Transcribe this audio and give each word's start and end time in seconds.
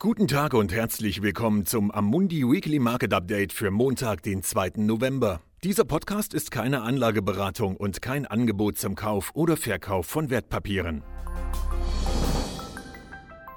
Guten 0.00 0.28
Tag 0.28 0.54
und 0.54 0.72
herzlich 0.72 1.22
willkommen 1.22 1.66
zum 1.66 1.90
Amundi 1.90 2.44
Weekly 2.44 2.78
Market 2.78 3.12
Update 3.12 3.52
für 3.52 3.72
Montag, 3.72 4.22
den 4.22 4.44
2. 4.44 4.74
November. 4.76 5.40
Dieser 5.64 5.84
Podcast 5.84 6.34
ist 6.34 6.52
keine 6.52 6.82
Anlageberatung 6.82 7.76
und 7.76 8.00
kein 8.00 8.24
Angebot 8.24 8.78
zum 8.78 8.94
Kauf 8.94 9.32
oder 9.34 9.56
Verkauf 9.56 10.06
von 10.06 10.30
Wertpapieren. 10.30 11.02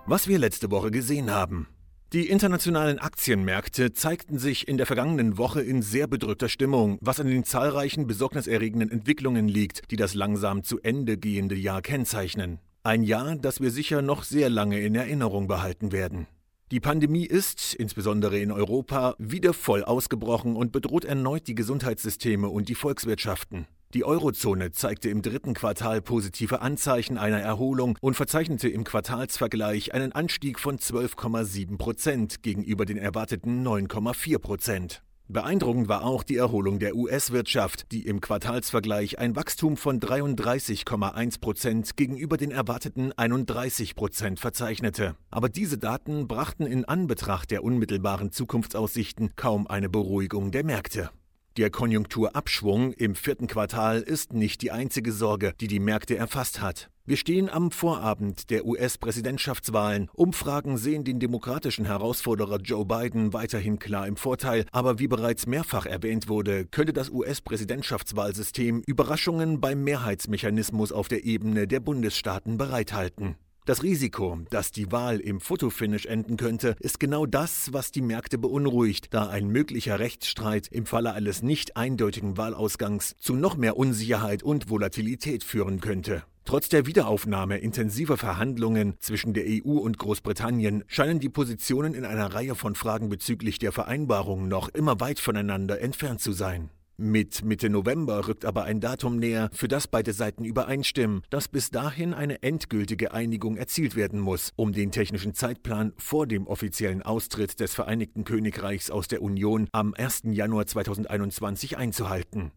Was 0.07 0.27
wir 0.27 0.39
letzte 0.39 0.71
Woche 0.71 0.89
gesehen 0.89 1.29
haben. 1.29 1.67
Die 2.11 2.27
internationalen 2.27 2.97
Aktienmärkte 2.97 3.93
zeigten 3.93 4.39
sich 4.39 4.67
in 4.67 4.77
der 4.77 4.87
vergangenen 4.87 5.37
Woche 5.37 5.61
in 5.61 5.83
sehr 5.83 6.07
bedrückter 6.07 6.49
Stimmung, 6.49 6.97
was 7.01 7.19
an 7.19 7.27
den 7.27 7.43
zahlreichen 7.43 8.07
besorgniserregenden 8.07 8.89
Entwicklungen 8.89 9.47
liegt, 9.47 9.91
die 9.91 9.95
das 9.95 10.15
langsam 10.15 10.63
zu 10.63 10.79
Ende 10.79 11.19
gehende 11.19 11.53
Jahr 11.53 11.83
kennzeichnen. 11.83 12.57
Ein 12.83 13.03
Jahr, 13.03 13.35
das 13.35 13.61
wir 13.61 13.69
sicher 13.69 14.01
noch 14.01 14.23
sehr 14.23 14.49
lange 14.49 14.79
in 14.79 14.95
Erinnerung 14.95 15.47
behalten 15.47 15.91
werden. 15.91 16.25
Die 16.71 16.79
Pandemie 16.79 17.27
ist, 17.27 17.75
insbesondere 17.75 18.39
in 18.39 18.51
Europa, 18.51 19.13
wieder 19.19 19.53
voll 19.53 19.83
ausgebrochen 19.83 20.55
und 20.55 20.71
bedroht 20.71 21.05
erneut 21.05 21.47
die 21.47 21.53
Gesundheitssysteme 21.53 22.49
und 22.49 22.69
die 22.69 22.75
Volkswirtschaften. 22.75 23.67
Die 23.93 24.03
Eurozone 24.03 24.71
zeigte 24.71 25.09
im 25.09 25.21
dritten 25.21 25.53
Quartal 25.53 26.01
positive 26.01 26.61
Anzeichen 26.61 27.19
einer 27.19 27.39
Erholung 27.39 27.99
und 28.01 28.15
verzeichnete 28.15 28.67
im 28.67 28.83
Quartalsvergleich 28.83 29.93
einen 29.93 30.13
Anstieg 30.13 30.59
von 30.59 30.79
12,7 30.79 31.77
Prozent 31.77 32.41
gegenüber 32.41 32.85
den 32.85 32.97
erwarteten 32.97 33.63
9,4 33.63 34.39
Prozent. 34.39 35.03
Beeindruckend 35.31 35.87
war 35.87 36.03
auch 36.03 36.23
die 36.23 36.35
Erholung 36.35 36.79
der 36.79 36.93
US-Wirtschaft, 36.93 37.89
die 37.93 38.05
im 38.05 38.19
Quartalsvergleich 38.19 39.17
ein 39.17 39.33
Wachstum 39.37 39.77
von 39.77 40.01
33,1 40.01 41.39
Prozent 41.39 41.95
gegenüber 41.95 42.35
den 42.35 42.51
erwarteten 42.51 43.13
31 43.13 43.95
Prozent 43.95 44.41
verzeichnete. 44.41 45.15
Aber 45.29 45.47
diese 45.47 45.77
Daten 45.77 46.27
brachten 46.27 46.65
in 46.65 46.83
Anbetracht 46.83 47.49
der 47.49 47.63
unmittelbaren 47.63 48.33
Zukunftsaussichten 48.33 49.31
kaum 49.37 49.67
eine 49.67 49.87
Beruhigung 49.87 50.51
der 50.51 50.65
Märkte. 50.65 51.11
Der 51.55 51.69
Konjunkturabschwung 51.69 52.91
im 52.91 53.15
vierten 53.15 53.47
Quartal 53.47 54.01
ist 54.01 54.33
nicht 54.33 54.61
die 54.61 54.71
einzige 54.71 55.13
Sorge, 55.13 55.53
die 55.61 55.67
die 55.67 55.79
Märkte 55.79 56.17
erfasst 56.17 56.59
hat. 56.59 56.89
Wir 57.11 57.17
stehen 57.17 57.49
am 57.49 57.71
Vorabend 57.71 58.49
der 58.51 58.65
US-Präsidentschaftswahlen. 58.65 60.07
Umfragen 60.13 60.77
sehen 60.77 61.03
den 61.03 61.19
demokratischen 61.19 61.83
Herausforderer 61.83 62.59
Joe 62.61 62.85
Biden 62.85 63.33
weiterhin 63.33 63.79
klar 63.79 64.07
im 64.07 64.15
Vorteil, 64.15 64.65
aber 64.71 64.97
wie 64.97 65.09
bereits 65.09 65.45
mehrfach 65.45 65.85
erwähnt 65.85 66.29
wurde, 66.29 66.63
könnte 66.63 66.93
das 66.93 67.09
US-Präsidentschaftswahlsystem 67.09 68.81
Überraschungen 68.87 69.59
beim 69.59 69.83
Mehrheitsmechanismus 69.83 70.93
auf 70.93 71.09
der 71.09 71.25
Ebene 71.25 71.67
der 71.67 71.81
Bundesstaaten 71.81 72.57
bereithalten. 72.57 73.35
Das 73.65 73.83
Risiko, 73.83 74.39
dass 74.49 74.71
die 74.71 74.93
Wahl 74.93 75.19
im 75.19 75.41
Fotofinish 75.41 76.05
enden 76.05 76.37
könnte, 76.37 76.77
ist 76.79 77.01
genau 77.01 77.25
das, 77.25 77.73
was 77.73 77.91
die 77.91 78.01
Märkte 78.01 78.37
beunruhigt, 78.37 79.13
da 79.13 79.27
ein 79.27 79.49
möglicher 79.49 79.99
Rechtsstreit 79.99 80.69
im 80.69 80.85
Falle 80.85 81.11
eines 81.11 81.41
nicht 81.43 81.75
eindeutigen 81.75 82.37
Wahlausgangs 82.37 83.15
zu 83.19 83.35
noch 83.35 83.57
mehr 83.57 83.75
Unsicherheit 83.75 84.43
und 84.43 84.69
Volatilität 84.69 85.43
führen 85.43 85.81
könnte. 85.81 86.23
Trotz 86.43 86.69
der 86.69 86.85
Wiederaufnahme 86.85 87.59
intensiver 87.59 88.17
Verhandlungen 88.17 88.95
zwischen 88.99 89.33
der 89.33 89.45
EU 89.47 89.77
und 89.77 89.97
Großbritannien 89.97 90.83
scheinen 90.87 91.19
die 91.19 91.29
Positionen 91.29 91.93
in 91.93 92.03
einer 92.03 92.33
Reihe 92.33 92.55
von 92.55 92.75
Fragen 92.75 93.09
bezüglich 93.09 93.59
der 93.59 93.71
Vereinbarung 93.71 94.47
noch 94.47 94.69
immer 94.69 94.99
weit 94.99 95.19
voneinander 95.19 95.79
entfernt 95.79 96.19
zu 96.19 96.31
sein. 96.31 96.71
Mit 96.97 97.43
Mitte 97.43 97.69
November 97.69 98.27
rückt 98.27 98.45
aber 98.45 98.63
ein 98.65 98.79
Datum 98.79 99.17
näher, 99.17 99.49
für 99.53 99.67
das 99.67 99.87
beide 99.87 100.13
Seiten 100.13 100.45
übereinstimmen, 100.45 101.23
dass 101.31 101.47
bis 101.47 101.71
dahin 101.71 102.13
eine 102.13 102.43
endgültige 102.43 103.11
Einigung 103.11 103.57
erzielt 103.57 103.95
werden 103.95 104.19
muss, 104.19 104.51
um 104.55 104.71
den 104.71 104.91
technischen 104.91 105.33
Zeitplan 105.33 105.93
vor 105.97 106.27
dem 106.27 106.45
offiziellen 106.45 107.01
Austritt 107.01 107.59
des 107.59 107.73
Vereinigten 107.73 108.23
Königreichs 108.23 108.91
aus 108.91 109.07
der 109.07 109.23
Union 109.23 109.67
am 109.71 109.95
1. 109.95 110.23
Januar 110.25 110.67
2021 110.67 111.75
einzuhalten. 111.75 112.51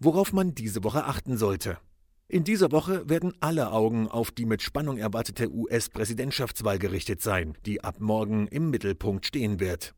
Worauf 0.00 0.32
man 0.32 0.56
diese 0.56 0.82
Woche 0.82 1.04
achten 1.04 1.36
sollte. 1.36 1.78
In 2.26 2.42
dieser 2.42 2.72
Woche 2.72 3.08
werden 3.08 3.34
alle 3.40 3.70
Augen 3.70 4.08
auf 4.08 4.30
die 4.30 4.46
mit 4.46 4.62
Spannung 4.62 4.96
erwartete 4.96 5.52
US-Präsidentschaftswahl 5.52 6.78
gerichtet 6.78 7.20
sein, 7.20 7.54
die 7.66 7.84
ab 7.84 7.96
morgen 8.00 8.48
im 8.48 8.70
Mittelpunkt 8.70 9.26
stehen 9.26 9.60
wird. 9.60 9.94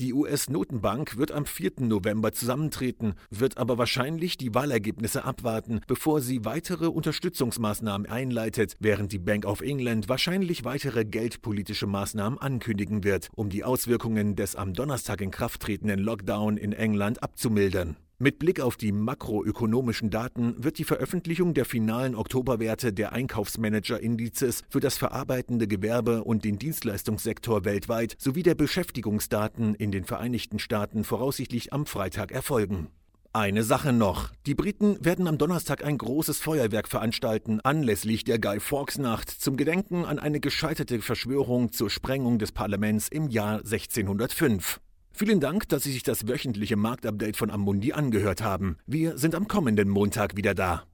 Die 0.00 0.12
US-Notenbank 0.12 1.16
wird 1.16 1.30
am 1.30 1.46
4. 1.46 1.72
November 1.80 2.32
zusammentreten, 2.32 3.14
wird 3.28 3.58
aber 3.58 3.78
wahrscheinlich 3.78 4.36
die 4.36 4.54
Wahlergebnisse 4.54 5.24
abwarten, 5.24 5.80
bevor 5.86 6.20
sie 6.22 6.44
weitere 6.44 6.86
Unterstützungsmaßnahmen 6.86 8.08
einleitet, 8.08 8.76
während 8.80 9.12
die 9.12 9.18
Bank 9.18 9.44
of 9.44 9.60
England 9.60 10.08
wahrscheinlich 10.08 10.64
weitere 10.64 11.04
geldpolitische 11.04 11.86
Maßnahmen 11.86 12.38
ankündigen 12.38 13.04
wird, 13.04 13.28
um 13.36 13.48
die 13.48 13.62
Auswirkungen 13.62 14.34
des 14.34 14.56
am 14.56 14.72
Donnerstag 14.72 15.20
in 15.20 15.30
Kraft 15.30 15.60
tretenden 15.60 16.00
Lockdown 16.00 16.56
in 16.56 16.72
England 16.72 17.22
abzumildern. 17.22 17.96
Mit 18.22 18.38
Blick 18.38 18.60
auf 18.60 18.76
die 18.76 18.92
makroökonomischen 18.92 20.10
Daten 20.10 20.62
wird 20.62 20.76
die 20.76 20.84
Veröffentlichung 20.84 21.54
der 21.54 21.64
finalen 21.64 22.14
Oktoberwerte 22.14 22.92
der 22.92 23.14
Einkaufsmanager-Indizes 23.14 24.62
für 24.68 24.80
das 24.80 24.98
verarbeitende 24.98 25.66
Gewerbe 25.66 26.22
und 26.22 26.44
den 26.44 26.58
Dienstleistungssektor 26.58 27.64
weltweit 27.64 28.16
sowie 28.18 28.42
der 28.42 28.54
Beschäftigungsdaten 28.54 29.74
in 29.74 29.90
den 29.90 30.04
Vereinigten 30.04 30.58
Staaten 30.58 31.02
voraussichtlich 31.04 31.72
am 31.72 31.86
Freitag 31.86 32.30
erfolgen. 32.30 32.88
Eine 33.32 33.62
Sache 33.62 33.94
noch. 33.94 34.28
Die 34.44 34.54
Briten 34.54 35.02
werden 35.02 35.26
am 35.26 35.38
Donnerstag 35.38 35.82
ein 35.82 35.96
großes 35.96 36.40
Feuerwerk 36.40 36.88
veranstalten, 36.88 37.62
anlässlich 37.62 38.24
der 38.24 38.38
Guy 38.38 38.60
Fawkes 38.60 38.98
Nacht, 38.98 39.30
zum 39.30 39.56
Gedenken 39.56 40.04
an 40.04 40.18
eine 40.18 40.40
gescheiterte 40.40 41.00
Verschwörung 41.00 41.72
zur 41.72 41.88
Sprengung 41.88 42.38
des 42.38 42.52
Parlaments 42.52 43.08
im 43.08 43.30
Jahr 43.30 43.60
1605. 43.60 44.78
Vielen 45.12 45.40
Dank, 45.40 45.68
dass 45.68 45.82
Sie 45.82 45.92
sich 45.92 46.02
das 46.02 46.26
wöchentliche 46.28 46.76
Marktupdate 46.76 47.36
von 47.36 47.50
Amundi 47.50 47.92
angehört 47.92 48.42
haben. 48.42 48.76
Wir 48.86 49.18
sind 49.18 49.34
am 49.34 49.48
kommenden 49.48 49.88
Montag 49.88 50.36
wieder 50.36 50.54
da. 50.54 50.84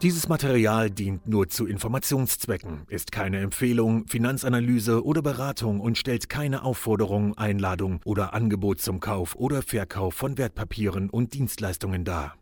Dieses 0.00 0.28
Material 0.28 0.90
dient 0.90 1.26
nur 1.26 1.48
zu 1.48 1.66
Informationszwecken, 1.66 2.82
ist 2.86 3.10
keine 3.10 3.40
Empfehlung, 3.40 4.06
Finanzanalyse 4.06 5.04
oder 5.04 5.22
Beratung 5.22 5.80
und 5.80 5.98
stellt 5.98 6.28
keine 6.28 6.62
Aufforderung, 6.62 7.36
Einladung 7.36 8.00
oder 8.04 8.32
Angebot 8.32 8.80
zum 8.80 9.00
Kauf 9.00 9.34
oder 9.34 9.60
Verkauf 9.60 10.14
von 10.14 10.38
Wertpapieren 10.38 11.10
und 11.10 11.34
Dienstleistungen 11.34 12.04
dar. 12.04 12.37